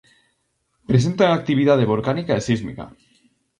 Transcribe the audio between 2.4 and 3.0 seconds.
sísmica.